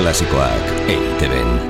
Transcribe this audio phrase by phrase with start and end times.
[0.00, 1.69] Klasikoak eiteben.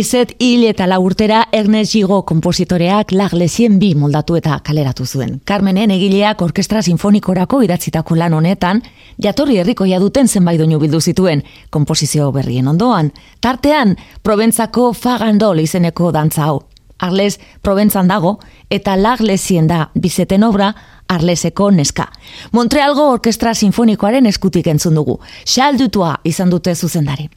[0.00, 5.34] Bizet hil eta laurtera Ernest Gigo kompositoreak laglesien bi moldatu eta kaleratu zuen.
[5.44, 8.80] Carmenen egileak orkestra sinfonikorako idatzitako lan honetan,
[9.20, 13.10] jatorri herrikoia duten zenbait doinu bildu zituen, komposizio berrien ondoan.
[13.44, 13.92] Tartean,
[14.24, 16.62] Proventzako Fagandol izeneko dantza hau.
[16.96, 18.38] Arles Proventzan dago,
[18.70, 20.72] eta laglesien da bizeten obra,
[21.12, 22.08] Arleseko neska.
[22.52, 25.20] Montrealgo Orkestra Sinfonikoaren eskutik entzun dugu.
[25.44, 27.28] Xaldutua izan dute zuzendari.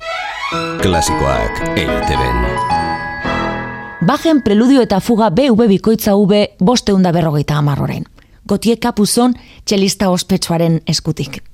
[0.82, 2.42] Klasikoak eiteben.
[4.06, 8.04] Bajen preludio eta fuga BV bikoitza V bosteunda berrogeita amarroren.
[8.48, 9.34] Gotie kapuzon
[9.66, 11.53] txelista ospetsuaren eskutik.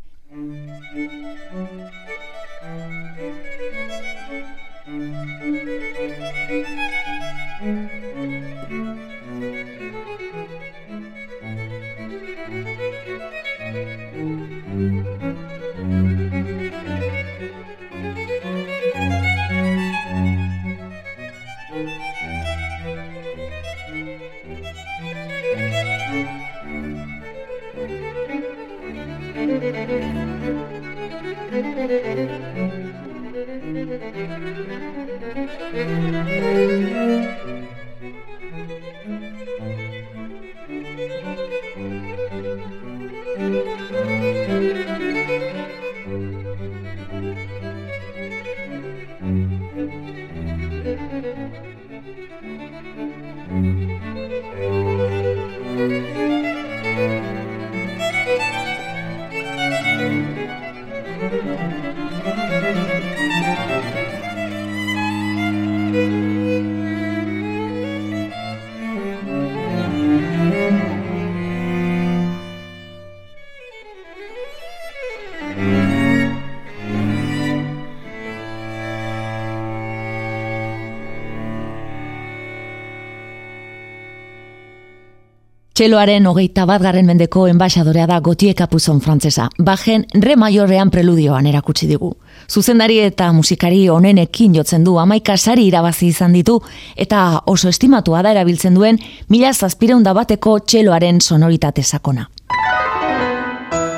[85.79, 89.45] Txeloaren hogeita bat garren mendeko enbaixadorea da Gotie Kapuzon frantzesa.
[89.63, 92.09] Bajen re maiorrean preludioan erakutsi digu.
[92.51, 96.57] Zuzendari eta musikari onenekin jotzen du amaika sari irabazi izan ditu
[96.97, 98.99] eta oso estimatua da erabiltzen duen
[99.29, 102.27] mila zazpireunda bateko txeloaren sonoritate sakona.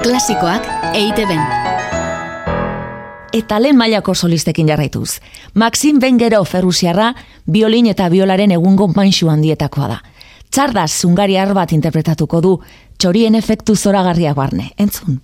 [0.03, 1.41] Klasikoak eite ben.
[3.33, 5.17] Eta lehen mailako solistekin jarraituz.
[5.55, 7.15] Maxim Bengero Ferrusiarra,
[7.49, 10.01] biolin eta biolaren egungo maixu handietakoa da.
[10.51, 12.55] Txardaz zungariar bat interpretatuko du,
[12.99, 14.71] txorien efektu zoragarriak barne.
[14.77, 15.21] Entzun.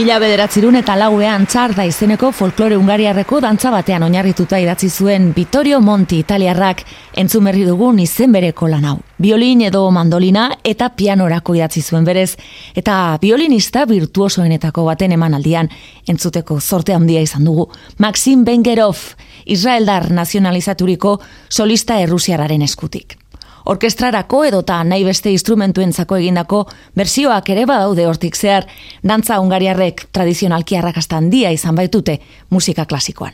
[0.00, 5.82] Mila bederatzirun eta lauean txar da izeneko folklore ungariarreko dantza batean oinarrituta idatzi zuen Vittorio
[5.84, 6.80] Monti italiarrak
[7.20, 8.96] entzumerri dugun izen bereko lan hau.
[9.20, 12.30] Biolin edo mandolina eta pianorako idatzi zuen berez,
[12.72, 15.68] eta violinista virtuosoenetako baten emanaldian
[16.08, 17.68] entzuteko zorte handia izan dugu.
[17.98, 18.96] Maxim Bengerov,
[19.44, 21.18] Israeldar nazionalizaturiko
[21.50, 23.20] solista errusiararen eskutik
[23.66, 26.64] orkestrarako edota nahi beste instrumentuentzako egindako
[26.96, 28.66] bersioak ere badaude hortik zehar,
[29.02, 33.32] dantza ungariarrek tradizionalki arrakasta handia izan baitute musika klasikoan.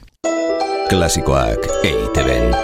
[0.88, 2.54] Klasikoak eiteben.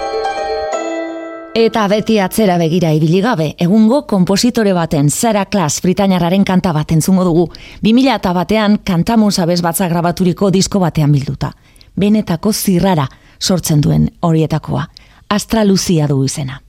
[1.53, 7.27] Eta beti atzera begira ibili gabe, egungo kompositore baten Zara Klas Britainarraren kanta bat entzungo
[7.29, 7.45] dugu,
[7.85, 11.53] 2000 eta batean kantamun zabez batza grabaturiko disko batean bilduta.
[12.01, 13.07] Benetako zirrara
[13.39, 14.87] sortzen duen horietakoa.
[15.29, 16.63] Astra Lucia du izena.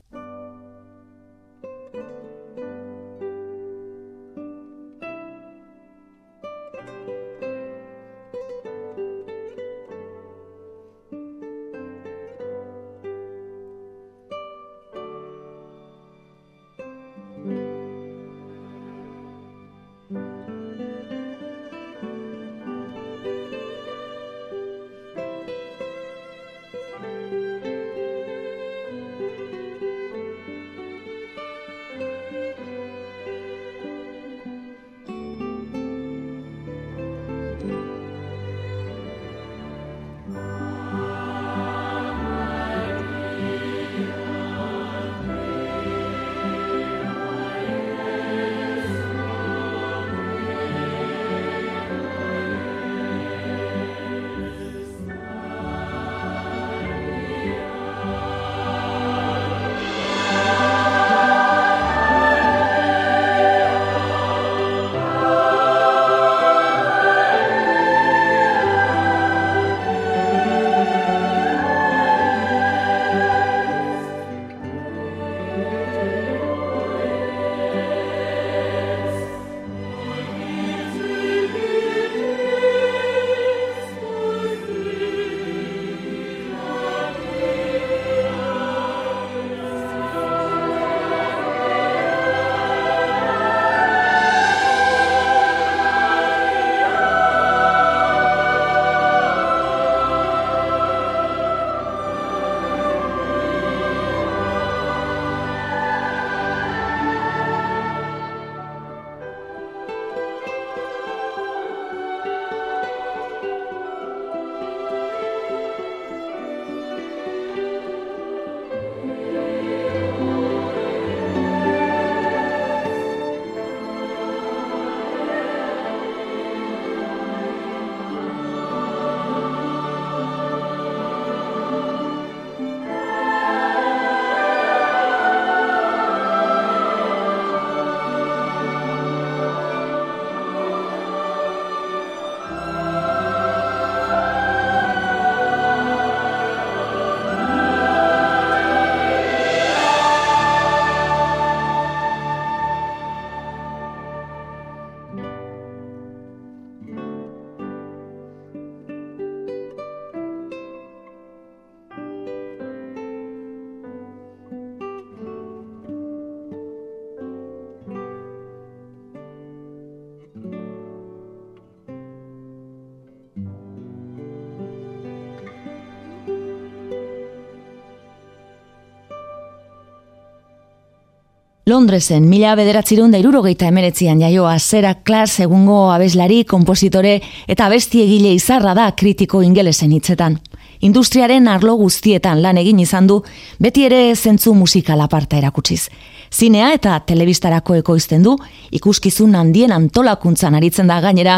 [181.63, 187.13] Londresen, mila bederatzirun da irurogeita emeretzian jaioa zera klas egungo abeslari, kompositore
[187.48, 190.36] eta abesti egile izarra da kritiko ingelesen hitzetan.
[190.82, 193.22] Industriaren arlo guztietan lan egin izan du,
[193.60, 195.88] beti ere zentzu musikala parta erakutsiz.
[196.34, 198.34] Zinea eta telebistarako ekoizten du,
[198.74, 201.36] ikuskizun handien antolakuntzan aritzen da gainera,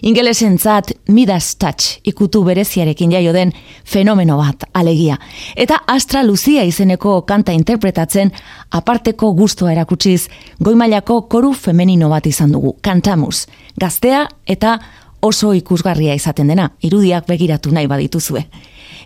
[0.00, 3.52] ingelesen zat Midas Touch ikutu bereziarekin jaio den
[3.84, 5.18] fenomeno bat alegia.
[5.54, 8.32] Eta Astra Lucia izeneko kanta interpretatzen
[8.70, 10.28] aparteko gustoa erakutsiz,
[10.64, 14.78] goimailako koru femenino bat izan dugu, kantamus, gaztea eta
[15.20, 18.46] oso ikusgarria izaten dena, irudiak begiratu nahi badituzue.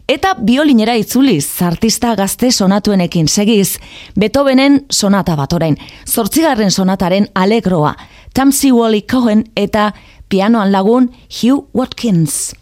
[0.09, 3.79] Eta biolinera itzuliz, artista gazte sonatuenekin segiz,
[4.19, 5.77] Beethovenen sonata bat orain,
[6.11, 7.95] zortzigarren sonataren alegroa,
[8.35, 9.93] Tamsi Wally Cohen eta
[10.29, 12.53] pianoan lagun Hugh Watkins.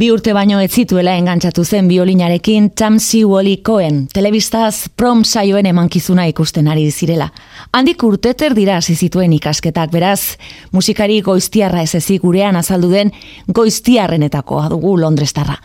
[0.00, 6.24] Bi urte baino ez zituela engantzatu zen biolinarekin Tamsi Wally Cohen, telebistaz prom saioen emankizuna
[6.30, 7.26] ikusten ari zirela.
[7.76, 10.38] Handik urteter dira hasi zituen ikasketak, beraz,
[10.72, 13.12] musikari goiztiarra ez ezik gurean azaldu den
[13.52, 15.58] goiztiarrenetakoa dugu Londrestarra.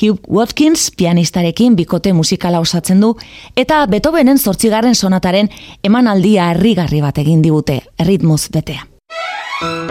[0.00, 3.12] Hugh Watkins pianistarekin bikote musikala osatzen du,
[3.56, 5.52] eta Beethovenen zortzigarren sonataren
[5.84, 8.88] emanaldia herrigarri bat egin digute, erritmoz betea.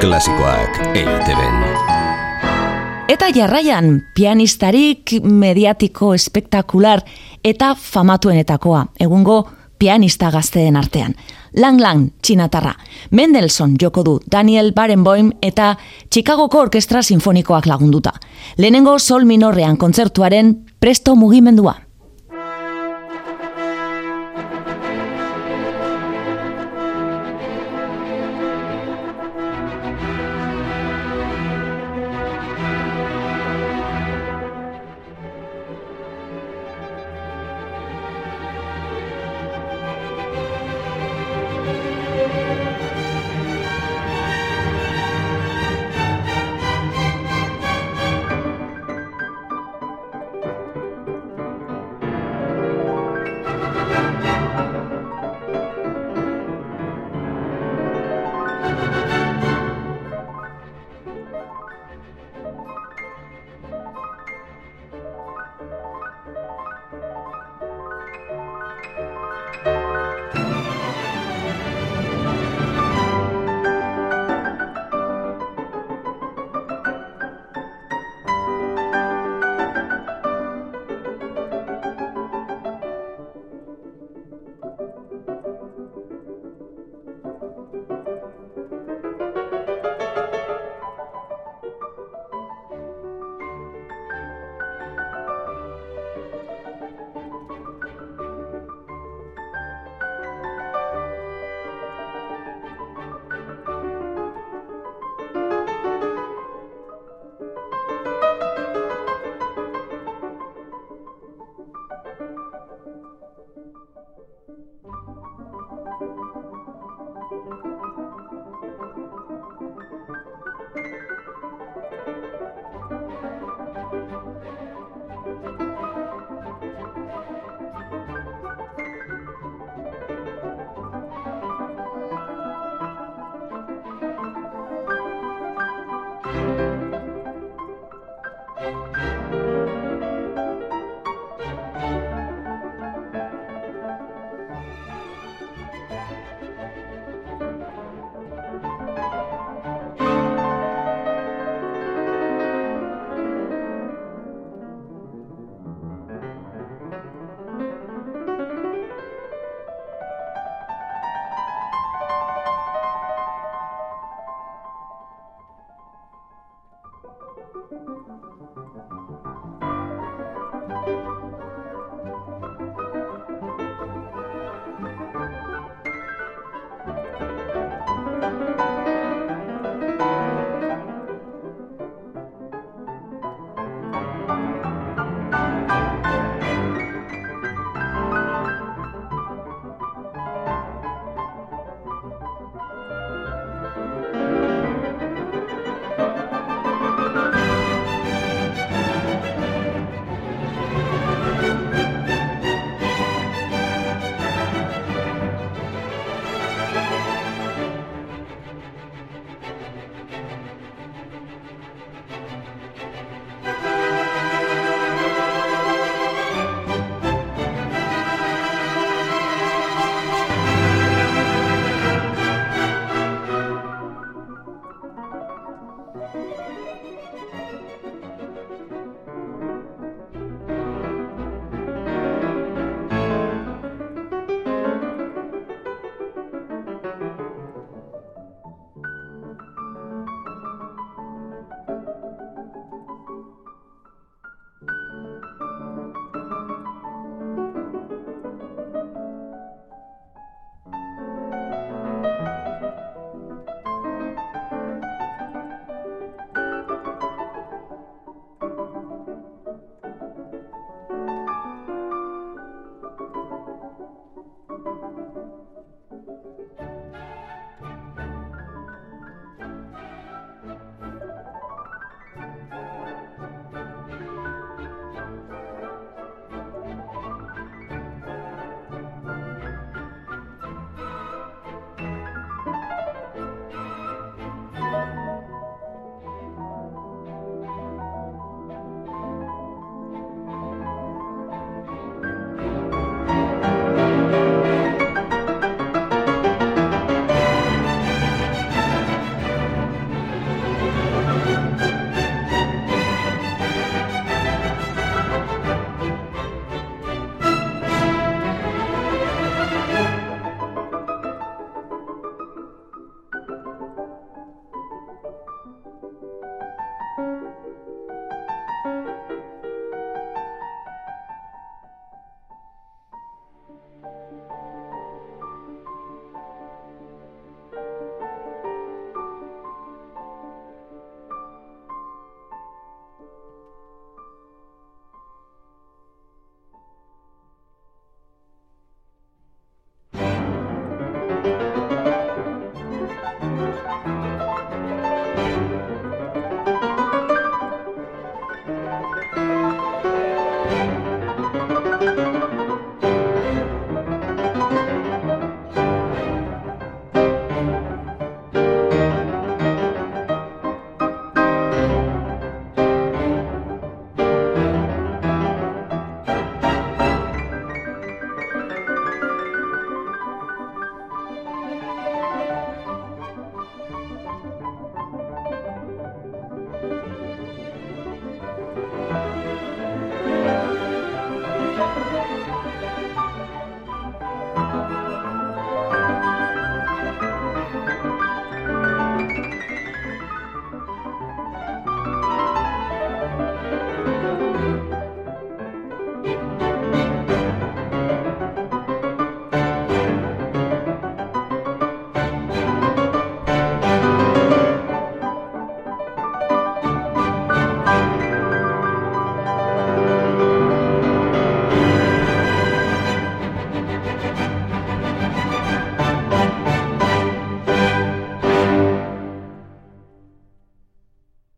[0.01, 1.90] Klasikoak eiteben.
[3.11, 7.01] Eta jarraian, pianistarik mediatiko espektakular
[7.43, 9.35] eta famatuenetakoa, egungo
[9.79, 11.17] pianista gazteen artean.
[11.59, 12.71] Lang Lang, txinatarra.
[13.11, 15.73] Mendelssohn joko du, Daniel Barenboim eta
[16.07, 18.13] Chicagoko Orkestra Sinfonikoak lagunduta.
[18.57, 21.81] Lehenengo sol minorrean kontzertuaren presto mugimendua.